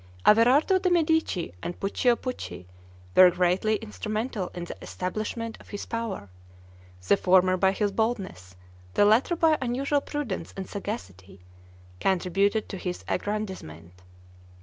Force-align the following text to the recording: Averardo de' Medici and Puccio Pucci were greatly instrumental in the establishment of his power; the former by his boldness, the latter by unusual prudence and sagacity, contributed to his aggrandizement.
Averardo 0.25 0.81
de' 0.81 0.89
Medici 0.89 1.53
and 1.61 1.79
Puccio 1.79 2.15
Pucci 2.15 2.65
were 3.15 3.29
greatly 3.29 3.75
instrumental 3.75 4.47
in 4.55 4.63
the 4.63 4.75
establishment 4.81 5.59
of 5.61 5.69
his 5.69 5.85
power; 5.85 6.31
the 7.07 7.15
former 7.15 7.55
by 7.55 7.71
his 7.71 7.91
boldness, 7.91 8.55
the 8.95 9.05
latter 9.05 9.35
by 9.35 9.59
unusual 9.61 10.01
prudence 10.01 10.55
and 10.57 10.67
sagacity, 10.67 11.39
contributed 11.99 12.67
to 12.67 12.77
his 12.77 13.05
aggrandizement. 13.07 14.01